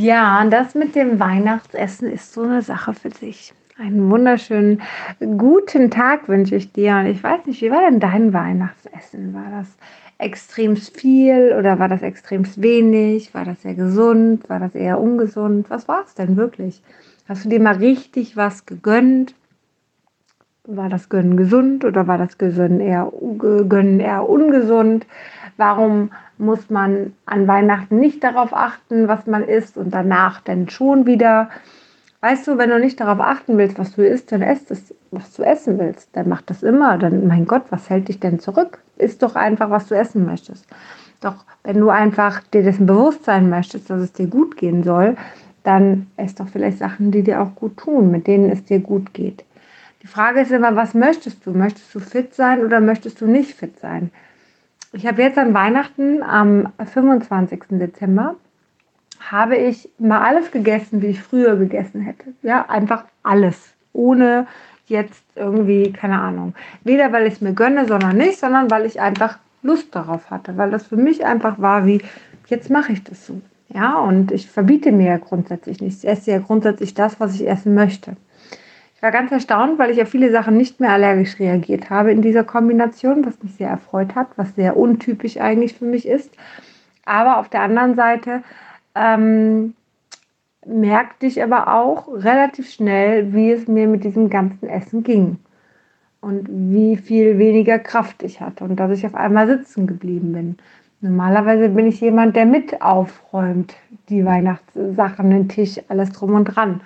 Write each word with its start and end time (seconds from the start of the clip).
Ja, 0.00 0.44
das 0.48 0.76
mit 0.76 0.94
dem 0.94 1.18
Weihnachtsessen 1.18 2.08
ist 2.08 2.32
so 2.32 2.42
eine 2.42 2.62
Sache 2.62 2.94
für 2.94 3.10
sich. 3.10 3.52
Einen 3.76 4.08
wunderschönen 4.12 4.80
guten 5.18 5.90
Tag 5.90 6.28
wünsche 6.28 6.54
ich 6.54 6.72
dir. 6.72 6.98
Und 6.98 7.06
ich 7.06 7.20
weiß 7.20 7.46
nicht, 7.46 7.60
wie 7.62 7.72
war 7.72 7.80
denn 7.80 7.98
dein 7.98 8.32
Weihnachtsessen? 8.32 9.34
War 9.34 9.50
das 9.50 9.66
extrem 10.18 10.76
viel 10.76 11.52
oder 11.58 11.80
war 11.80 11.88
das 11.88 12.02
extrem 12.02 12.44
wenig? 12.62 13.34
War 13.34 13.44
das 13.44 13.62
sehr 13.62 13.74
gesund? 13.74 14.48
War 14.48 14.60
das 14.60 14.76
eher 14.76 15.00
ungesund? 15.00 15.68
Was 15.68 15.88
war 15.88 16.04
es 16.06 16.14
denn 16.14 16.36
wirklich? 16.36 16.80
Hast 17.28 17.44
du 17.44 17.48
dir 17.48 17.58
mal 17.58 17.74
richtig 17.74 18.36
was 18.36 18.66
gegönnt? 18.66 19.34
War 20.62 20.88
das 20.88 21.08
Gönnen 21.08 21.36
gesund 21.36 21.84
oder 21.84 22.06
war 22.06 22.18
das 22.18 22.38
Gönnen 22.38 22.78
eher, 22.78 23.10
Gönnen 23.68 23.98
eher 23.98 24.28
ungesund? 24.28 25.06
Warum 25.58 26.12
muss 26.38 26.70
man 26.70 27.14
an 27.26 27.48
Weihnachten 27.48 27.98
nicht 27.98 28.22
darauf 28.22 28.54
achten, 28.54 29.08
was 29.08 29.26
man 29.26 29.42
isst 29.42 29.76
und 29.76 29.92
danach 29.92 30.40
dann 30.40 30.70
schon 30.70 31.04
wieder? 31.04 31.50
Weißt 32.20 32.46
du, 32.46 32.58
wenn 32.58 32.70
du 32.70 32.78
nicht 32.78 33.00
darauf 33.00 33.20
achten 33.20 33.58
willst, 33.58 33.76
was 33.76 33.96
du 33.96 34.06
isst, 34.06 34.30
dann 34.30 34.42
isst 34.42 34.70
es, 34.70 34.94
was 35.10 35.34
du 35.34 35.42
essen 35.42 35.80
willst. 35.80 36.10
Dann 36.12 36.28
mach 36.28 36.42
das 36.42 36.62
immer. 36.62 36.96
Dann, 36.96 37.26
mein 37.26 37.44
Gott, 37.44 37.64
was 37.70 37.90
hält 37.90 38.06
dich 38.06 38.20
denn 38.20 38.38
zurück? 38.38 38.78
Isst 38.98 39.20
doch 39.24 39.34
einfach, 39.34 39.68
was 39.68 39.88
du 39.88 39.96
essen 39.96 40.24
möchtest. 40.24 40.64
Doch 41.20 41.44
wenn 41.64 41.78
du 41.80 41.90
einfach 41.90 42.40
dir 42.44 42.62
dessen 42.62 42.86
bewusst 42.86 43.24
sein 43.24 43.50
möchtest, 43.50 43.90
dass 43.90 44.00
es 44.00 44.12
dir 44.12 44.28
gut 44.28 44.56
gehen 44.56 44.84
soll, 44.84 45.16
dann 45.64 46.06
isst 46.16 46.38
doch 46.38 46.48
vielleicht 46.48 46.78
Sachen, 46.78 47.10
die 47.10 47.24
dir 47.24 47.42
auch 47.42 47.56
gut 47.56 47.76
tun, 47.78 48.12
mit 48.12 48.28
denen 48.28 48.48
es 48.50 48.64
dir 48.64 48.78
gut 48.78 49.12
geht. 49.12 49.44
Die 50.02 50.06
Frage 50.06 50.40
ist 50.40 50.52
immer, 50.52 50.76
was 50.76 50.94
möchtest 50.94 51.44
du? 51.44 51.50
Möchtest 51.50 51.92
du 51.92 51.98
fit 51.98 52.32
sein 52.32 52.64
oder 52.64 52.78
möchtest 52.78 53.20
du 53.20 53.26
nicht 53.26 53.54
fit 53.54 53.80
sein? 53.80 54.12
Ich 54.92 55.06
habe 55.06 55.22
jetzt 55.22 55.36
an 55.36 55.52
Weihnachten 55.52 56.22
am 56.22 56.72
25. 56.82 57.64
Dezember 57.72 58.36
habe 59.20 59.56
ich 59.56 59.90
mal 59.98 60.22
alles 60.22 60.50
gegessen, 60.50 61.02
wie 61.02 61.08
ich 61.08 61.20
früher 61.20 61.56
gegessen 61.56 62.00
hätte. 62.00 62.32
Ja, 62.42 62.66
einfach 62.68 63.04
alles. 63.22 63.74
Ohne 63.92 64.46
jetzt 64.86 65.24
irgendwie, 65.34 65.92
keine 65.92 66.20
Ahnung. 66.20 66.54
Weder 66.84 67.12
weil 67.12 67.26
ich 67.26 67.34
es 67.34 67.40
mir 67.40 67.52
gönne, 67.52 67.86
sondern 67.86 68.16
nicht, 68.16 68.38
sondern 68.38 68.70
weil 68.70 68.86
ich 68.86 69.00
einfach 69.00 69.38
Lust 69.62 69.94
darauf 69.94 70.30
hatte. 70.30 70.56
Weil 70.56 70.70
das 70.70 70.86
für 70.86 70.96
mich 70.96 71.26
einfach 71.26 71.60
war 71.60 71.84
wie, 71.84 72.00
jetzt 72.46 72.70
mache 72.70 72.92
ich 72.92 73.04
das 73.04 73.26
so. 73.26 73.40
Ja, 73.68 73.98
und 73.98 74.32
ich 74.32 74.48
verbiete 74.48 74.92
mir 74.92 75.08
ja 75.08 75.18
grundsätzlich 75.18 75.82
nichts. 75.82 76.04
Ich 76.04 76.08
esse 76.08 76.30
ja 76.30 76.38
grundsätzlich 76.38 76.94
das, 76.94 77.20
was 77.20 77.34
ich 77.34 77.46
essen 77.46 77.74
möchte. 77.74 78.16
Ich 78.98 79.02
war 79.02 79.12
ganz 79.12 79.30
erstaunt, 79.30 79.78
weil 79.78 79.92
ich 79.92 80.02
auf 80.02 80.08
viele 80.08 80.32
Sachen 80.32 80.56
nicht 80.56 80.80
mehr 80.80 80.90
allergisch 80.90 81.38
reagiert 81.38 81.88
habe 81.88 82.10
in 82.10 82.20
dieser 82.20 82.42
Kombination, 82.42 83.24
was 83.24 83.40
mich 83.40 83.54
sehr 83.54 83.68
erfreut 83.68 84.16
hat, 84.16 84.26
was 84.34 84.56
sehr 84.56 84.76
untypisch 84.76 85.36
eigentlich 85.36 85.74
für 85.74 85.84
mich 85.84 86.04
ist. 86.04 86.34
Aber 87.04 87.38
auf 87.38 87.48
der 87.48 87.60
anderen 87.60 87.94
Seite 87.94 88.42
ähm, 88.96 89.74
merkte 90.66 91.26
ich 91.26 91.40
aber 91.44 91.72
auch 91.72 92.08
relativ 92.08 92.68
schnell, 92.72 93.32
wie 93.32 93.52
es 93.52 93.68
mir 93.68 93.86
mit 93.86 94.02
diesem 94.02 94.30
ganzen 94.30 94.68
Essen 94.68 95.04
ging 95.04 95.38
und 96.20 96.48
wie 96.50 96.96
viel 96.96 97.38
weniger 97.38 97.78
Kraft 97.78 98.24
ich 98.24 98.40
hatte 98.40 98.64
und 98.64 98.80
dass 98.80 98.90
ich 98.90 99.06
auf 99.06 99.14
einmal 99.14 99.46
sitzen 99.46 99.86
geblieben 99.86 100.32
bin. 100.32 100.56
Normalerweise 101.02 101.68
bin 101.68 101.86
ich 101.86 102.00
jemand, 102.00 102.34
der 102.34 102.46
mit 102.46 102.82
aufräumt, 102.82 103.76
die 104.08 104.24
Weihnachtssachen, 104.24 105.30
den 105.30 105.48
Tisch, 105.48 105.78
alles 105.86 106.10
drum 106.10 106.34
und 106.34 106.46
dran. 106.46 106.80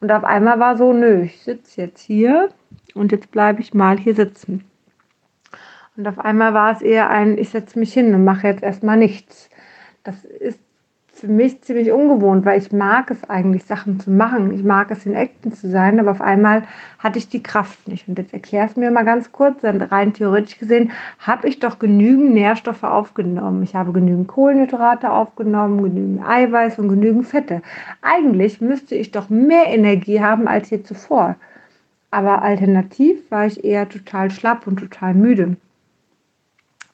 Und 0.00 0.12
auf 0.12 0.24
einmal 0.24 0.58
war 0.58 0.76
so, 0.76 0.92
nö, 0.92 1.22
ich 1.22 1.42
sitze 1.42 1.82
jetzt 1.82 2.00
hier 2.00 2.50
und 2.94 3.12
jetzt 3.12 3.30
bleibe 3.30 3.60
ich 3.60 3.74
mal 3.74 3.98
hier 3.98 4.14
sitzen. 4.14 4.64
Und 5.96 6.06
auf 6.06 6.18
einmal 6.18 6.52
war 6.52 6.72
es 6.72 6.82
eher 6.82 7.08
ein, 7.08 7.38
ich 7.38 7.50
setze 7.50 7.78
mich 7.78 7.92
hin 7.92 8.14
und 8.14 8.24
mache 8.24 8.48
jetzt 8.48 8.62
erstmal 8.62 8.98
nichts. 8.98 9.48
Das 10.04 10.24
ist 10.24 10.60
für 11.16 11.28
mich 11.28 11.62
ziemlich 11.62 11.90
ungewohnt, 11.92 12.44
weil 12.44 12.60
ich 12.60 12.72
mag 12.72 13.10
es 13.10 13.28
eigentlich, 13.28 13.64
Sachen 13.64 13.98
zu 13.98 14.10
machen. 14.10 14.52
Ich 14.52 14.62
mag 14.62 14.90
es, 14.90 15.06
in 15.06 15.16
Acten 15.16 15.52
zu 15.52 15.68
sein, 15.70 15.98
aber 15.98 16.10
auf 16.10 16.20
einmal 16.20 16.64
hatte 16.98 17.18
ich 17.18 17.28
die 17.28 17.42
Kraft 17.42 17.88
nicht. 17.88 18.06
Und 18.06 18.18
jetzt 18.18 18.34
erklär 18.34 18.66
es 18.66 18.76
mir 18.76 18.90
mal 18.90 19.04
ganz 19.04 19.32
kurz, 19.32 19.62
denn 19.62 19.80
rein 19.80 20.12
theoretisch 20.12 20.58
gesehen 20.58 20.92
habe 21.18 21.48
ich 21.48 21.58
doch 21.58 21.78
genügend 21.78 22.34
Nährstoffe 22.34 22.84
aufgenommen. 22.84 23.62
Ich 23.62 23.74
habe 23.74 23.92
genügend 23.92 24.28
Kohlenhydrate 24.28 25.10
aufgenommen, 25.10 25.82
genügend 25.82 26.26
Eiweiß 26.26 26.78
und 26.78 26.88
genügend 26.90 27.26
Fette. 27.26 27.62
Eigentlich 28.02 28.60
müsste 28.60 28.94
ich 28.94 29.10
doch 29.10 29.30
mehr 29.30 29.66
Energie 29.68 30.20
haben 30.20 30.46
als 30.46 30.68
je 30.68 30.82
zuvor. 30.82 31.36
Aber 32.10 32.42
alternativ 32.42 33.30
war 33.30 33.46
ich 33.46 33.64
eher 33.64 33.88
total 33.88 34.30
schlapp 34.30 34.66
und 34.66 34.78
total 34.78 35.14
müde. 35.14 35.56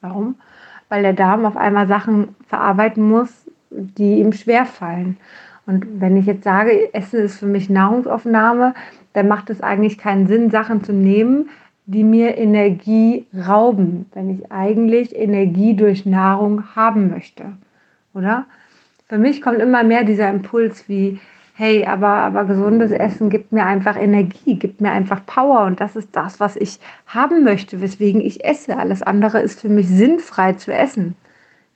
Warum? 0.00 0.36
Weil 0.88 1.02
der 1.02 1.12
Darm 1.12 1.44
auf 1.44 1.56
einmal 1.56 1.88
Sachen 1.88 2.34
verarbeiten 2.46 3.08
muss, 3.08 3.30
die 3.74 4.20
ihm 4.20 4.32
schwerfallen. 4.32 5.16
Und 5.66 6.00
wenn 6.00 6.16
ich 6.16 6.26
jetzt 6.26 6.44
sage, 6.44 6.92
Essen 6.92 7.20
ist 7.20 7.38
für 7.38 7.46
mich 7.46 7.70
Nahrungsaufnahme, 7.70 8.74
dann 9.12 9.28
macht 9.28 9.50
es 9.50 9.60
eigentlich 9.60 9.98
keinen 9.98 10.26
Sinn, 10.26 10.50
Sachen 10.50 10.82
zu 10.82 10.92
nehmen, 10.92 11.50
die 11.86 12.04
mir 12.04 12.36
Energie 12.38 13.26
rauben, 13.46 14.06
wenn 14.14 14.30
ich 14.30 14.50
eigentlich 14.50 15.14
Energie 15.16 15.74
durch 15.74 16.06
Nahrung 16.06 16.74
haben 16.74 17.10
möchte. 17.10 17.44
Oder? 18.14 18.46
Für 19.08 19.18
mich 19.18 19.42
kommt 19.42 19.58
immer 19.58 19.82
mehr 19.82 20.04
dieser 20.04 20.30
Impuls 20.30 20.88
wie, 20.88 21.20
hey, 21.54 21.84
aber, 21.84 22.08
aber 22.08 22.44
gesundes 22.44 22.92
Essen 22.92 23.30
gibt 23.30 23.52
mir 23.52 23.66
einfach 23.66 23.96
Energie, 23.96 24.58
gibt 24.58 24.80
mir 24.80 24.90
einfach 24.90 25.24
Power 25.26 25.64
und 25.66 25.80
das 25.80 25.96
ist 25.96 26.14
das, 26.16 26.40
was 26.40 26.56
ich 26.56 26.78
haben 27.06 27.44
möchte, 27.44 27.80
weswegen 27.80 28.20
ich 28.20 28.44
esse. 28.44 28.78
Alles 28.78 29.02
andere 29.02 29.40
ist 29.40 29.60
für 29.60 29.68
mich 29.68 29.88
sinnfrei 29.88 30.54
zu 30.54 30.72
essen. 30.72 31.14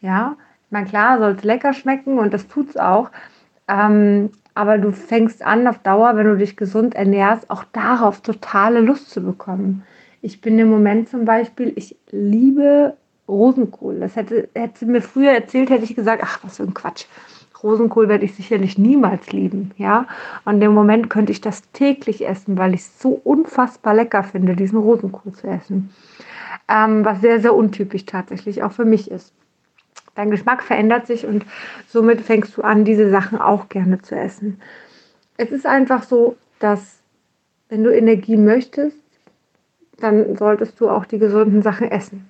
Ja, 0.01 0.37
na 0.77 0.85
klar, 0.85 1.19
soll 1.19 1.33
es 1.33 1.43
lecker 1.43 1.73
schmecken 1.73 2.19
und 2.19 2.35
das 2.35 2.49
tut 2.49 2.71
es 2.71 2.77
auch. 2.77 3.11
Ähm, 3.67 4.31
aber 4.55 4.79
du 4.79 4.93
fängst 4.93 5.43
an, 5.43 5.67
auf 5.67 5.79
Dauer, 5.79 6.17
wenn 6.17 6.27
du 6.27 6.37
dich 6.37 6.57
gesund 6.57 6.95
ernährst, 6.95 7.51
auch 7.51 7.65
darauf 7.73 8.21
totale 8.21 8.81
Lust 8.81 9.11
zu 9.11 9.23
bekommen. 9.23 9.85
Ich 10.21 10.41
bin 10.41 10.59
im 10.59 10.69
Moment 10.69 11.09
zum 11.09 11.25
Beispiel, 11.25 11.73
ich 11.77 11.97
liebe 12.11 12.95
Rosenkohl. 13.27 14.01
Das 14.01 14.17
hätte, 14.17 14.49
hätte 14.55 14.87
mir 14.87 15.01
früher 15.01 15.33
erzählt, 15.33 15.71
hätte 15.71 15.85
ich 15.85 15.97
gesagt, 15.97 16.23
ach, 16.25 16.41
was 16.43 16.59
für 16.59 16.65
ein 16.65 16.75
Quatsch. 16.75 17.07
Rosenkohl 17.63 18.09
werde 18.09 18.27
ich 18.27 18.35
sicherlich 18.35 18.77
niemals 18.77 19.33
lieben, 19.33 19.73
ja. 19.79 20.07
Und 20.45 20.61
im 20.61 20.75
Moment 20.75 21.09
könnte 21.09 21.33
ich 21.33 21.41
das 21.41 21.63
täglich 21.73 22.29
essen, 22.29 22.59
weil 22.59 22.75
ich 22.75 22.81
es 22.81 23.01
so 23.01 23.19
unfassbar 23.25 23.95
lecker 23.95 24.23
finde, 24.23 24.55
diesen 24.55 24.79
Rosenkohl 24.79 25.33
zu 25.33 25.47
essen. 25.47 25.91
Ähm, 26.69 27.05
was 27.05 27.23
sehr, 27.23 27.41
sehr 27.41 27.55
untypisch 27.55 28.05
tatsächlich 28.05 28.63
auch 28.63 28.73
für 28.73 28.85
mich 28.85 29.11
ist. 29.11 29.33
Dein 30.17 30.31
Geschmack 30.31 30.63
verändert 30.63 31.07
sich 31.07 31.27
und 31.27 31.45
somit 31.87 32.23
fängst 32.23 32.57
du 32.57 32.63
an, 32.63 32.85
diese 32.85 33.11
Sachen 33.11 33.39
auch 33.39 33.69
gerne 33.69 34.01
zu 34.01 34.17
essen. 34.17 34.61
Es 35.37 35.51
ist 35.51 35.67
einfach 35.67 36.03
so, 36.03 36.37
dass 36.59 37.01
wenn 37.69 37.85
du 37.85 37.95
Energie 37.95 38.37
möchtest, 38.37 38.97
dann 39.99 40.37
solltest 40.37 40.81
du 40.81 40.89
auch 40.89 41.05
die 41.05 41.19
gesunden 41.19 41.63
Sachen 41.63 41.91
essen. 41.91 42.29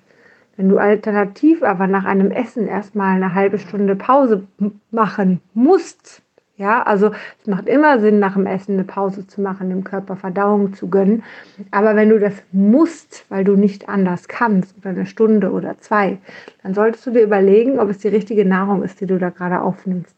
Wenn 0.56 0.68
du 0.68 0.78
alternativ 0.78 1.62
aber 1.62 1.86
nach 1.86 2.04
einem 2.04 2.30
Essen 2.30 2.66
erstmal 2.66 3.16
eine 3.16 3.34
halbe 3.34 3.58
Stunde 3.58 3.94
Pause 3.94 4.46
machen 4.90 5.40
musst, 5.54 6.22
ja, 6.56 6.82
also 6.82 7.10
es 7.40 7.46
macht 7.46 7.68
immer 7.68 8.00
Sinn, 8.00 8.18
nach 8.18 8.32
dem 8.32 8.46
Essen 8.46 8.74
eine 8.74 8.84
Pause 8.84 9.26
zu 9.26 9.42
machen, 9.42 9.68
dem 9.68 9.84
Körper 9.84 10.16
Verdauung 10.16 10.72
zu 10.72 10.88
gönnen. 10.88 11.22
Aber 11.70 11.96
wenn 11.96 12.08
du 12.08 12.18
das 12.18 12.34
musst, 12.50 13.26
weil 13.28 13.44
du 13.44 13.56
nicht 13.56 13.90
anders 13.90 14.26
kannst, 14.26 14.74
oder 14.78 14.90
eine 14.90 15.06
Stunde 15.06 15.50
oder 15.52 15.78
zwei, 15.78 16.18
dann 16.62 16.72
solltest 16.72 17.06
du 17.06 17.10
dir 17.10 17.22
überlegen, 17.22 17.78
ob 17.78 17.90
es 17.90 17.98
die 17.98 18.08
richtige 18.08 18.46
Nahrung 18.46 18.82
ist, 18.82 19.00
die 19.00 19.06
du 19.06 19.18
da 19.18 19.28
gerade 19.28 19.60
aufnimmst. 19.60 20.16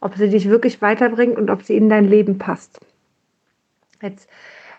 Ob 0.00 0.16
sie 0.16 0.28
dich 0.28 0.48
wirklich 0.48 0.80
weiterbringt 0.82 1.36
und 1.36 1.50
ob 1.50 1.62
sie 1.62 1.76
in 1.76 1.88
dein 1.88 2.04
Leben 2.04 2.38
passt. 2.38 2.78
Jetzt 4.00 4.28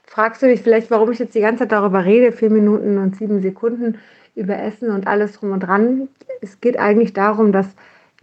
fragst 0.05 0.41
du 0.41 0.47
dich 0.47 0.61
vielleicht, 0.61 0.89
warum 0.89 1.11
ich 1.11 1.19
jetzt 1.19 1.35
die 1.35 1.41
ganze 1.41 1.63
Zeit 1.63 1.73
darüber 1.73 2.05
rede, 2.05 2.31
vier 2.31 2.49
Minuten 2.49 2.97
und 2.97 3.17
sieben 3.17 3.41
Sekunden 3.41 3.97
über 4.35 4.57
Essen 4.57 4.89
und 4.89 5.05
alles 5.07 5.33
drum 5.33 5.51
und 5.51 5.61
dran. 5.61 6.07
Es 6.41 6.61
geht 6.61 6.79
eigentlich 6.79 7.13
darum, 7.13 7.51
dass 7.51 7.67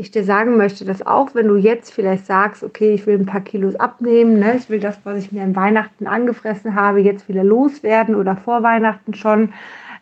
ich 0.01 0.11
dir 0.11 0.25
sagen 0.25 0.57
möchte, 0.57 0.85
dass 0.85 1.07
auch 1.07 1.35
wenn 1.35 1.47
du 1.47 1.57
jetzt 1.57 1.93
vielleicht 1.93 2.27
sagst, 2.27 2.63
okay, 2.63 2.95
ich 2.95 3.07
will 3.07 3.19
ein 3.19 3.27
paar 3.27 3.43
Kilos 3.43 3.77
abnehmen, 3.77 4.39
ne, 4.39 4.57
ich 4.57 4.71
will 4.71 4.81
das, 4.81 4.99
was 5.05 5.19
ich 5.19 5.33
mir 5.33 5.43
an 5.43 5.55
Weihnachten 5.55 6.07
angefressen 6.07 6.75
habe, 6.75 7.01
jetzt 7.01 7.29
wieder 7.29 7.45
loswerden 7.45 8.15
oder 8.15 8.37
vor 8.37 8.63
Weihnachten 8.63 9.15
schon 9.15 9.53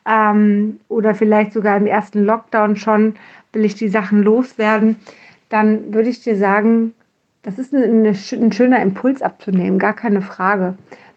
ähm, 0.07 0.81
oder 0.89 1.15
vielleicht 1.15 1.53
sogar 1.53 1.77
im 1.77 1.87
ersten 1.87 2.25
Lockdown 2.25 2.77
schon 2.77 3.15
will 3.53 3.65
ich 3.65 3.75
die 3.75 3.89
Sachen 3.89 4.23
loswerden, 4.23 4.97
dann 5.49 5.93
würde 5.93 6.11
ich 6.11 6.23
dir 6.23 6.37
sagen, 6.37 6.95
das 7.43 7.59
ist 7.59 7.75
eine, 7.75 8.11
ein 8.11 8.53
schöner 8.53 8.83
Impuls 8.83 9.23
abzunehmen, 9.23 9.79
gar 9.79 9.95
keine 9.95 10.21
Frage. 10.21 10.75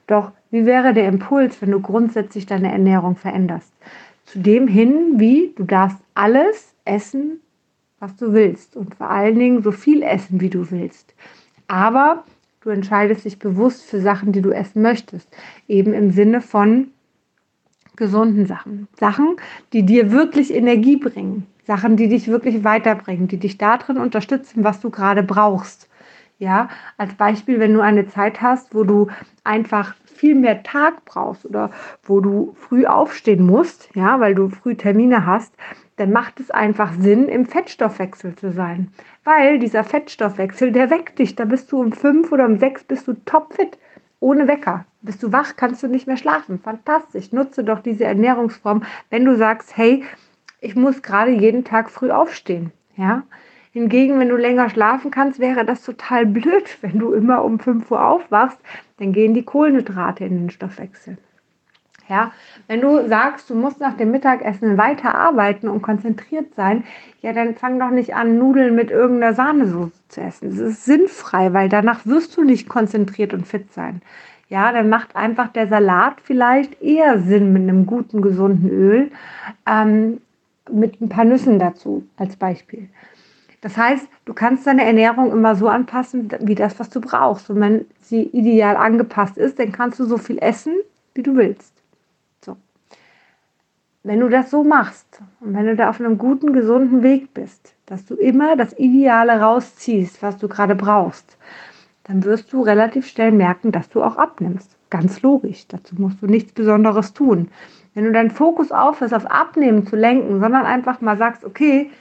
Doch 0.08 0.32
wie 0.50 0.66
wäre 0.66 0.94
der 0.94 1.08
Impuls, 1.08 1.62
wenn 1.62 1.72
du 1.72 1.82
grundsätzlich 1.82 2.46
deine 2.46 2.72
Ernährung 2.72 3.16
veränderst? 3.16 3.74
Zu 4.26 4.40
dem 4.40 4.68
hin, 4.68 5.16
wie 5.18 5.54
du 5.58 5.64
darfst 5.66 5.98
alles 6.14 6.74
essen, 6.86 7.41
was 8.02 8.16
du 8.16 8.34
willst 8.34 8.76
und 8.76 8.96
vor 8.96 9.10
allen 9.10 9.38
Dingen 9.38 9.62
so 9.62 9.72
viel 9.72 10.02
essen, 10.02 10.42
wie 10.42 10.50
du 10.50 10.70
willst. 10.72 11.14
Aber 11.68 12.24
du 12.62 12.72
entscheidest 12.72 13.26
dich 13.26 13.38
bewusst 13.38 13.84
für 13.84 14.02
Sachen, 14.02 14.32
die 14.32 14.42
du 14.42 14.50
essen 14.50 14.82
möchtest. 14.82 15.30
Eben 15.68 15.94
im 15.94 16.12
Sinne 16.12 16.42
von 16.42 16.88
gesunden 17.96 18.48
Sachen. 18.48 18.88
Sachen, 19.00 19.36
die 19.72 19.86
dir 19.86 20.12
wirklich 20.12 20.52
Energie 20.52 20.98
bringen. 20.98 21.46
Sachen, 21.64 21.96
die 21.96 22.10
dich 22.10 22.28
wirklich 22.28 22.64
weiterbringen, 22.64 23.28
die 23.28 23.38
dich 23.38 23.60
darin 23.60 23.98
unterstützen, 23.98 24.64
was 24.64 24.80
du 24.80 24.90
gerade 24.90 25.22
brauchst. 25.22 25.88
Ja, 26.40 26.70
als 26.98 27.14
Beispiel, 27.14 27.60
wenn 27.60 27.76
du 27.76 27.82
eine 27.82 28.08
Zeit 28.08 28.42
hast, 28.42 28.74
wo 28.74 28.84
du 28.84 29.10
einfach 29.44 29.94
viel 30.06 30.34
mehr 30.34 30.64
Tag 30.64 31.06
brauchst 31.06 31.46
oder 31.46 31.70
wo 32.02 32.20
du 32.20 32.56
früh 32.56 32.88
aufstehen 32.88 33.46
musst, 33.46 33.90
ja, 33.94 34.20
weil 34.20 34.34
du 34.34 34.50
früh 34.50 34.74
Termine 34.74 35.28
hast, 35.28 35.54
dann 36.02 36.12
macht 36.12 36.40
es 36.40 36.50
einfach 36.50 36.94
Sinn, 36.94 37.28
im 37.28 37.46
Fettstoffwechsel 37.46 38.36
zu 38.36 38.52
sein. 38.52 38.92
Weil 39.24 39.60
dieser 39.60 39.84
Fettstoffwechsel, 39.84 40.72
der 40.72 40.90
weckt 40.90 41.20
dich. 41.20 41.36
Da 41.36 41.46
bist 41.46 41.72
du 41.72 41.80
um 41.80 41.92
fünf 41.92 42.32
oder 42.32 42.46
um 42.46 42.58
sechs 42.58 42.84
bist 42.84 43.08
du 43.08 43.14
topfit. 43.24 43.78
Ohne 44.20 44.48
Wecker. 44.48 44.86
Bist 45.04 45.22
du 45.22 45.32
wach, 45.32 45.56
kannst 45.58 45.84
du 45.84 45.88
nicht 45.88 46.08
mehr 46.08 46.18
schlafen. 46.18 46.60
Fantastisch. 46.60 47.32
Nutze 47.32 47.64
doch 47.64 47.82
diese 47.82 48.06
Ernährungsform, 48.06 48.82
wenn 49.12 49.26
du 49.26 49.38
sagst, 49.38 49.78
hey, 49.78 50.04
ich 50.60 50.76
muss 50.76 51.04
gerade 51.04 51.32
jeden 51.32 51.66
Tag 51.66 51.92
früh 51.92 52.10
aufstehen. 52.10 52.72
Ja. 52.98 53.22
Hingegen, 53.72 54.18
wenn 54.18 54.30
du 54.30 54.36
länger 54.38 54.72
schlafen 54.72 55.12
kannst, 55.12 55.40
wäre 55.40 55.66
das 55.66 55.84
total 55.84 56.26
blöd, 56.38 56.80
wenn 56.82 56.98
du 56.98 57.14
immer 57.14 57.46
um 57.46 57.60
5 57.60 57.92
Uhr 57.92 58.04
aufwachst, 58.04 58.58
dann 58.98 59.14
gehen 59.14 59.36
die 59.36 59.46
Kohlenhydrate 59.46 60.26
in 60.26 60.40
den 60.40 60.50
Stoffwechsel. 60.50 61.20
Ja, 62.12 62.34
wenn 62.68 62.82
du 62.82 63.08
sagst, 63.08 63.50
du 63.50 63.56
musst 63.56 63.80
nach 63.80 63.96
dem 63.96 64.12
Mittagessen 64.12 64.78
weiter 64.78 65.16
arbeiten 65.16 65.70
und 65.70 65.82
konzentriert 65.82 66.54
sein, 66.56 66.84
ja, 67.22 67.32
dann 67.32 67.56
fang 67.56 67.80
doch 67.80 67.90
nicht 67.90 68.16
an, 68.16 68.38
Nudeln 68.38 68.76
mit 68.76 68.92
irgendeiner 68.92 69.34
Sahnesoße 69.34 69.94
zu 70.10 70.20
essen. 70.20 70.50
Das 70.50 70.60
ist 70.60 70.84
sinnfrei, 70.84 71.54
weil 71.54 71.70
danach 71.70 72.06
wirst 72.06 72.36
du 72.36 72.44
nicht 72.44 72.68
konzentriert 72.68 73.34
und 73.34 73.48
fit 73.48 73.72
sein. 73.72 74.02
Ja, 74.50 74.74
dann 74.74 74.90
macht 74.90 75.16
einfach 75.16 75.54
der 75.54 75.68
Salat 75.70 76.16
vielleicht 76.22 76.82
eher 76.82 77.22
Sinn 77.22 77.54
mit 77.54 77.62
einem 77.62 77.86
guten, 77.86 78.22
gesunden 78.22 78.70
Öl, 78.70 79.12
ähm, 79.66 80.20
mit 80.70 81.00
ein 81.00 81.08
paar 81.08 81.24
Nüssen 81.24 81.60
dazu 81.60 82.06
als 82.18 82.36
Beispiel. 82.36 82.90
Das 83.62 83.78
heißt, 83.78 84.06
du 84.26 84.34
kannst 84.34 84.68
deine 84.68 84.84
Ernährung 84.84 85.32
immer 85.32 85.56
so 85.56 85.70
anpassen, 85.70 86.28
wie 86.42 86.56
das, 86.56 86.78
was 86.78 86.90
du 86.90 87.00
brauchst. 87.00 87.50
Und 87.50 87.62
wenn 87.62 87.86
sie 88.02 88.24
ideal 88.24 88.76
angepasst 88.76 89.38
ist, 89.38 89.60
dann 89.60 89.72
kannst 89.72 89.98
du 89.98 90.04
so 90.04 90.18
viel 90.18 90.40
essen, 90.40 90.74
wie 91.14 91.24
du 91.24 91.38
willst. 91.38 91.81
Wenn 94.04 94.20
du 94.20 94.30
das 94.30 94.50
so 94.50 94.64
machst 94.64 95.22
und 95.42 95.54
wenn 95.54 95.68
du 95.68 95.76
da 95.76 95.90
auf 95.90 96.00
einem 96.00 96.18
guten, 96.18 96.54
gesunden 96.54 97.04
Weg 97.04 97.36
bist, 97.36 97.76
dass 97.86 98.04
du 98.06 98.16
immer 98.16 98.56
das 98.56 98.78
Ideale 98.80 99.40
rausziehst, 99.40 100.24
was 100.24 100.38
du 100.38 100.48
gerade 100.48 100.74
brauchst, 100.74 101.38
dann 102.06 102.24
wirst 102.24 102.52
du 102.52 102.64
relativ 102.64 103.08
schnell 103.08 103.32
merken, 103.32 103.72
dass 103.72 103.90
du 103.90 104.02
auch 104.02 104.18
abnimmst. 104.18 104.76
Ganz 104.90 105.22
logisch. 105.22 105.68
Dazu 105.68 105.96
musst 106.00 106.20
du 106.22 106.26
nichts 106.26 106.52
Besonderes 106.52 107.14
tun. 107.14 107.50
Wenn 107.94 108.06
du 108.06 108.12
deinen 108.12 108.32
Fokus 108.32 108.72
aufhörst, 108.72 109.14
auf 109.14 109.30
Abnehmen 109.30 109.86
zu 109.86 109.96
lenken, 109.96 110.40
sondern 110.40 110.66
einfach 110.66 111.00
mal 111.02 111.18
sagst, 111.18 111.46
okay, 111.46 111.92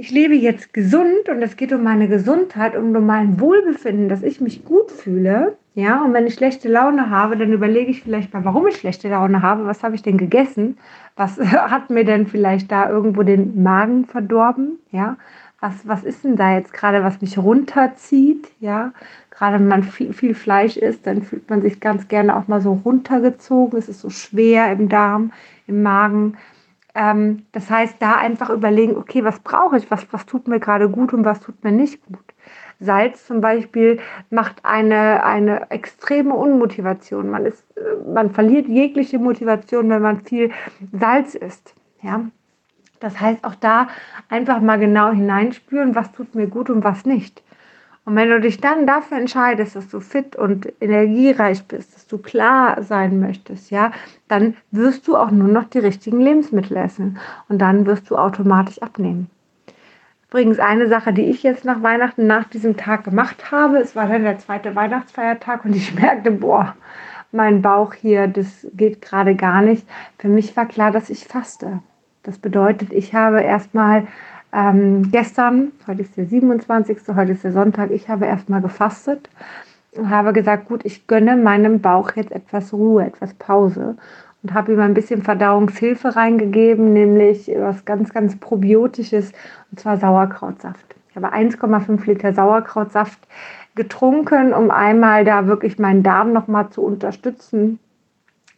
ich 0.00 0.10
lebe 0.10 0.34
jetzt 0.34 0.72
gesund 0.72 1.28
und 1.28 1.42
es 1.42 1.58
geht 1.58 1.74
um 1.74 1.82
meine 1.82 2.08
Gesundheit 2.08 2.74
und 2.74 2.96
um 2.96 3.04
mein 3.04 3.38
Wohlbefinden, 3.38 4.08
dass 4.08 4.22
ich 4.22 4.40
mich 4.40 4.64
gut 4.64 4.90
fühle. 4.90 5.58
Ja, 5.74 6.02
und 6.02 6.14
wenn 6.14 6.26
ich 6.26 6.32
schlechte 6.32 6.70
Laune 6.70 7.10
habe, 7.10 7.36
dann 7.36 7.52
überlege 7.52 7.90
ich 7.90 8.02
vielleicht 8.02 8.32
mal, 8.32 8.42
warum 8.46 8.66
ich 8.66 8.76
schlechte 8.76 9.10
Laune 9.10 9.42
habe. 9.42 9.66
Was 9.66 9.82
habe 9.82 9.94
ich 9.94 10.00
denn 10.00 10.16
gegessen? 10.16 10.78
Was 11.16 11.38
hat 11.38 11.90
mir 11.90 12.06
denn 12.06 12.26
vielleicht 12.26 12.72
da 12.72 12.88
irgendwo 12.88 13.24
den 13.24 13.62
Magen 13.62 14.06
verdorben? 14.06 14.78
Ja, 14.90 15.18
was, 15.60 15.86
was 15.86 16.02
ist 16.02 16.24
denn 16.24 16.36
da 16.36 16.54
jetzt 16.54 16.72
gerade, 16.72 17.04
was 17.04 17.20
mich 17.20 17.36
runterzieht? 17.36 18.48
Ja, 18.58 18.92
gerade 19.30 19.56
wenn 19.58 19.68
man 19.68 19.82
viel, 19.82 20.14
viel 20.14 20.34
Fleisch 20.34 20.78
isst, 20.78 21.06
dann 21.06 21.20
fühlt 21.20 21.50
man 21.50 21.60
sich 21.60 21.78
ganz 21.78 22.08
gerne 22.08 22.36
auch 22.36 22.48
mal 22.48 22.62
so 22.62 22.72
runtergezogen. 22.86 23.78
Es 23.78 23.90
ist 23.90 24.00
so 24.00 24.08
schwer 24.08 24.72
im 24.72 24.88
Darm, 24.88 25.32
im 25.66 25.82
Magen. 25.82 26.38
Ähm, 26.94 27.46
das 27.52 27.70
heißt, 27.70 27.96
da 28.00 28.16
einfach 28.16 28.50
überlegen, 28.50 28.96
okay, 28.96 29.24
was 29.24 29.40
brauche 29.40 29.76
ich, 29.76 29.90
was, 29.90 30.06
was 30.12 30.26
tut 30.26 30.48
mir 30.48 30.60
gerade 30.60 30.88
gut 30.88 31.12
und 31.12 31.24
was 31.24 31.40
tut 31.40 31.62
mir 31.62 31.72
nicht 31.72 32.04
gut. 32.06 32.18
Salz 32.80 33.26
zum 33.26 33.40
Beispiel 33.40 34.00
macht 34.30 34.64
eine, 34.64 35.22
eine 35.24 35.70
extreme 35.70 36.34
Unmotivation. 36.34 37.30
Man, 37.30 37.46
ist, 37.46 37.64
äh, 37.76 38.10
man 38.12 38.30
verliert 38.30 38.68
jegliche 38.68 39.18
Motivation, 39.18 39.88
wenn 39.90 40.02
man 40.02 40.22
viel 40.22 40.50
Salz 40.92 41.34
isst. 41.34 41.74
Ja? 42.02 42.24
Das 42.98 43.20
heißt, 43.20 43.44
auch 43.44 43.54
da 43.54 43.88
einfach 44.28 44.60
mal 44.60 44.78
genau 44.78 45.10
hineinspüren, 45.10 45.94
was 45.94 46.12
tut 46.12 46.34
mir 46.34 46.46
gut 46.46 46.70
und 46.70 46.82
was 46.82 47.04
nicht. 47.04 47.42
Und 48.04 48.16
wenn 48.16 48.30
du 48.30 48.40
dich 48.40 48.60
dann 48.60 48.86
dafür 48.86 49.18
entscheidest, 49.18 49.76
dass 49.76 49.88
du 49.88 50.00
fit 50.00 50.34
und 50.34 50.72
energiereich 50.80 51.64
bist, 51.64 51.94
dass 51.94 52.06
du 52.06 52.18
klar 52.18 52.82
sein 52.82 53.20
möchtest, 53.20 53.70
ja, 53.70 53.92
dann 54.28 54.56
wirst 54.70 55.06
du 55.06 55.16
auch 55.16 55.30
nur 55.30 55.48
noch 55.48 55.64
die 55.64 55.78
richtigen 55.78 56.20
Lebensmittel 56.20 56.76
essen 56.76 57.18
und 57.48 57.58
dann 57.58 57.86
wirst 57.86 58.10
du 58.10 58.16
automatisch 58.16 58.80
abnehmen. 58.80 59.28
Übrigens 60.28 60.60
eine 60.60 60.88
Sache, 60.88 61.12
die 61.12 61.24
ich 61.24 61.42
jetzt 61.42 61.64
nach 61.64 61.82
Weihnachten, 61.82 62.26
nach 62.26 62.44
diesem 62.44 62.76
Tag 62.76 63.04
gemacht 63.04 63.50
habe, 63.50 63.78
es 63.78 63.96
war 63.96 64.06
dann 64.06 64.22
der 64.22 64.38
zweite 64.38 64.74
Weihnachtsfeiertag 64.76 65.64
und 65.64 65.74
ich 65.74 65.94
merkte, 66.00 66.30
boah, 66.30 66.76
mein 67.32 67.62
Bauch 67.62 67.94
hier, 67.94 68.28
das 68.28 68.66
geht 68.72 69.02
gerade 69.02 69.34
gar 69.34 69.62
nicht. 69.62 69.86
Für 70.18 70.28
mich 70.28 70.56
war 70.56 70.66
klar, 70.66 70.90
dass 70.90 71.10
ich 71.10 71.26
faste. 71.26 71.80
Das 72.22 72.38
bedeutet, 72.38 72.92
ich 72.92 73.14
habe 73.14 73.40
erstmal 73.40 74.06
ähm, 74.52 75.10
gestern, 75.10 75.72
heute 75.86 76.02
ist 76.02 76.16
der 76.16 76.26
27., 76.26 76.98
heute 77.14 77.32
ist 77.32 77.44
der 77.44 77.52
Sonntag, 77.52 77.90
ich 77.90 78.08
habe 78.08 78.26
erstmal 78.26 78.60
gefastet 78.60 79.28
und 79.92 80.10
habe 80.10 80.32
gesagt, 80.32 80.66
gut, 80.66 80.84
ich 80.84 81.06
gönne 81.06 81.36
meinem 81.36 81.80
Bauch 81.80 82.12
jetzt 82.16 82.32
etwas 82.32 82.72
Ruhe, 82.72 83.04
etwas 83.04 83.34
Pause 83.34 83.96
und 84.42 84.54
habe 84.54 84.72
ihm 84.72 84.80
ein 84.80 84.94
bisschen 84.94 85.22
Verdauungshilfe 85.22 86.16
reingegeben, 86.16 86.92
nämlich 86.92 87.50
was 87.56 87.84
ganz, 87.84 88.12
ganz 88.12 88.36
Probiotisches, 88.36 89.32
und 89.70 89.80
zwar 89.80 89.98
Sauerkrautsaft. 89.98 90.96
Ich 91.10 91.16
habe 91.16 91.32
1,5 91.32 92.06
Liter 92.06 92.32
Sauerkrautsaft 92.32 93.18
getrunken, 93.74 94.52
um 94.52 94.70
einmal 94.70 95.24
da 95.24 95.46
wirklich 95.46 95.78
meinen 95.78 96.02
Darm 96.02 96.32
nochmal 96.32 96.70
zu 96.70 96.82
unterstützen, 96.82 97.78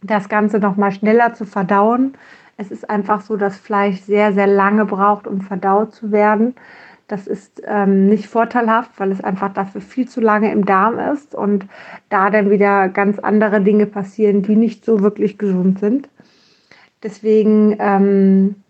das 0.02 0.28
Ganze 0.28 0.58
nochmal 0.58 0.92
schneller 0.92 1.34
zu 1.34 1.44
verdauen. 1.44 2.14
Es 2.56 2.70
ist 2.70 2.88
einfach 2.88 3.22
so, 3.22 3.36
dass 3.36 3.56
Fleisch 3.56 4.00
sehr, 4.00 4.32
sehr 4.32 4.46
lange 4.46 4.84
braucht, 4.84 5.26
um 5.26 5.40
verdaut 5.40 5.94
zu 5.94 6.12
werden. 6.12 6.54
Das 7.08 7.26
ist 7.26 7.60
ähm, 7.66 8.06
nicht 8.06 8.26
vorteilhaft, 8.26 8.92
weil 8.98 9.12
es 9.12 9.22
einfach 9.22 9.52
dafür 9.52 9.80
viel 9.80 10.08
zu 10.08 10.20
lange 10.20 10.50
im 10.52 10.64
Darm 10.64 10.98
ist 10.98 11.34
und 11.34 11.66
da 12.08 12.30
dann 12.30 12.50
wieder 12.50 12.88
ganz 12.88 13.18
andere 13.18 13.60
Dinge 13.60 13.86
passieren, 13.86 14.42
die 14.42 14.56
nicht 14.56 14.84
so 14.84 15.00
wirklich 15.00 15.36
gesund 15.36 15.80
sind. 15.80 16.08
Deswegen 17.02 17.76
ähm, 17.80 18.61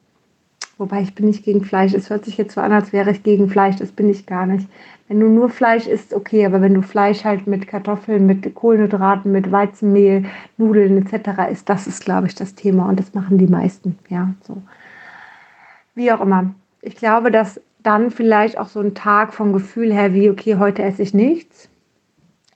Wobei 0.78 1.02
ich 1.02 1.14
bin 1.14 1.26
nicht 1.26 1.44
gegen 1.44 1.64
Fleisch. 1.64 1.94
Es 1.94 2.10
hört 2.10 2.24
sich 2.24 2.36
jetzt 2.36 2.54
so 2.54 2.60
an, 2.60 2.72
als 2.72 2.92
wäre 2.92 3.10
ich 3.10 3.22
gegen 3.22 3.48
Fleisch. 3.48 3.76
Das 3.76 3.92
bin 3.92 4.08
ich 4.08 4.26
gar 4.26 4.46
nicht. 4.46 4.68
Wenn 5.08 5.20
du 5.20 5.28
nur 5.28 5.50
Fleisch 5.50 5.86
isst, 5.86 6.14
okay, 6.14 6.46
aber 6.46 6.62
wenn 6.62 6.74
du 6.74 6.82
Fleisch 6.82 7.24
halt 7.24 7.46
mit 7.46 7.68
Kartoffeln, 7.68 8.26
mit 8.26 8.54
Kohlenhydraten, 8.54 9.30
mit 9.30 9.52
Weizenmehl, 9.52 10.24
Nudeln 10.56 10.96
etc. 11.06 11.50
isst, 11.50 11.68
das 11.68 11.86
ist, 11.86 12.04
glaube 12.04 12.26
ich, 12.26 12.34
das 12.34 12.54
Thema. 12.54 12.88
Und 12.88 12.98
das 12.98 13.14
machen 13.14 13.38
die 13.38 13.46
meisten. 13.46 13.98
Ja, 14.08 14.34
so. 14.42 14.62
Wie 15.94 16.10
auch 16.10 16.20
immer. 16.20 16.54
Ich 16.80 16.96
glaube, 16.96 17.30
dass 17.30 17.60
dann 17.82 18.10
vielleicht 18.10 18.58
auch 18.58 18.68
so 18.68 18.80
ein 18.80 18.94
Tag 18.94 19.34
vom 19.34 19.52
Gefühl 19.52 19.92
her 19.92 20.14
wie, 20.14 20.30
okay, 20.30 20.56
heute 20.56 20.82
esse 20.82 21.02
ich 21.02 21.14
nichts, 21.14 21.68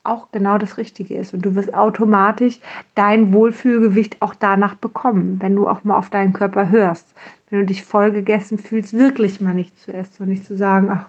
auch 0.07 0.29
genau 0.33 0.59
das 0.59 0.79
Richtige 0.79 1.17
ist. 1.17 1.35
Und 1.35 1.43
du 1.43 1.55
wirst 1.55 1.75
automatisch 1.75 2.61
dein 2.95 3.33
Wohlfühlgewicht 3.33 4.23
auch 4.23 4.35
danach 4.35 4.75
bekommen, 4.75 5.39
wenn 5.41 5.57
du 5.57 5.69
auch 5.69 5.85
mal 5.85 5.97
auf 5.97 6.11
deinen 6.11 6.33
Körper 6.33 6.71
hörst 6.71 7.07
wenn 7.51 7.61
du 7.61 7.67
dich 7.67 7.85
voll 7.85 8.11
gegessen 8.13 8.59
fühlst, 8.59 8.93
wirklich 8.93 9.41
mal 9.41 9.55
nicht 9.55 9.79
zu 9.79 9.93
essen 9.93 10.25
und 10.25 10.29
nicht 10.29 10.45
zu 10.45 10.57
sagen, 10.57 10.89
ach, 10.91 11.07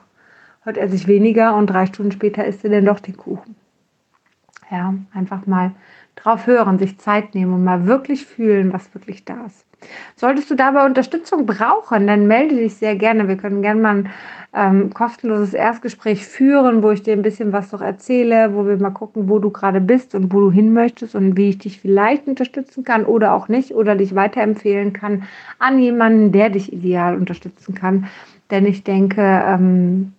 heute 0.66 0.80
esse 0.80 0.96
ich 0.96 1.08
weniger 1.08 1.56
und 1.56 1.68
drei 1.68 1.86
Stunden 1.86 2.12
später 2.12 2.46
isst 2.46 2.63
du 2.63 2.70
denn 2.70 2.86
doch 2.86 3.00
den 3.00 3.18
Kuchen. 3.18 3.56
Ja, 4.69 4.93
einfach 5.13 5.45
mal 5.45 5.71
drauf 6.15 6.47
hören, 6.47 6.79
sich 6.79 6.97
Zeit 6.97 7.36
nehmen 7.36 7.53
und 7.53 7.63
mal 7.63 7.86
wirklich 7.86 8.25
fühlen, 8.25 8.74
was 8.74 8.93
wirklich 8.93 9.24
da 9.24 9.45
ist. 9.45 9.65
Solltest 10.15 10.50
du 10.50 10.55
dabei 10.55 10.86
Unterstützung 10.86 11.45
brauchen, 11.45 12.07
dann 12.07 12.27
melde 12.27 12.55
dich 12.55 12.75
sehr 12.75 12.95
gerne. 12.95 13.27
Wir 13.27 13.38
können 13.38 13.62
gerne 13.62 13.81
mal 13.81 13.95
ein 13.95 14.09
ähm, 14.53 14.93
kostenloses 14.93 15.53
Erstgespräch 15.53 16.25
führen, 16.25 16.81
wo 16.81 16.89
ich 16.89 17.03
dir 17.03 17.13
ein 17.13 17.21
bisschen 17.21 17.53
was 17.53 17.71
noch 17.71 17.81
erzähle, 17.81 18.55
wo 18.55 18.65
wir 18.65 18.77
mal 18.77 18.89
gucken, 18.89 19.29
wo 19.29 19.38
du 19.38 19.51
gerade 19.51 19.79
bist 19.79 20.15
und 20.15 20.33
wo 20.33 20.39
du 20.39 20.51
hin 20.51 20.74
möchtest 20.74 21.13
und 21.15 21.38
wie 21.38 21.50
ich 21.50 21.59
dich 21.59 21.79
vielleicht 21.79 22.27
unterstützen 22.27 22.83
kann 22.83 23.05
oder 23.05 23.33
auch 23.33 23.50
nicht 23.50 23.75
oder 23.75 23.95
dich 23.95 24.15
weiterempfehlen 24.15 24.93
kann 24.93 25.24
an 25.59 25.77
jemanden, 25.79 26.31
der 26.31 26.50
dich 26.50 26.74
ideal 26.74 27.15
unterstützen 27.15 27.75
kann. 27.75 28.07
Denn 28.50 28.65
ich 28.65 28.83
denke, 28.83 29.21
ähm, 29.21 30.13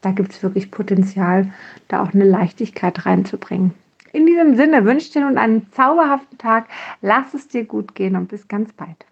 da 0.00 0.12
gibt 0.12 0.32
es 0.32 0.42
wirklich 0.42 0.70
Potenzial, 0.70 1.52
da 1.88 2.02
auch 2.02 2.14
eine 2.14 2.24
Leichtigkeit 2.24 3.04
reinzubringen. 3.04 3.74
In 4.12 4.26
diesem 4.26 4.56
Sinne 4.56 4.84
wünsche 4.84 5.06
ich 5.06 5.12
dir 5.12 5.22
nun 5.22 5.38
einen 5.38 5.72
zauberhaften 5.72 6.38
Tag. 6.38 6.68
Lass 7.00 7.32
es 7.34 7.48
dir 7.48 7.64
gut 7.64 7.94
gehen 7.94 8.16
und 8.16 8.28
bis 8.28 8.46
ganz 8.46 8.72
bald. 8.72 9.06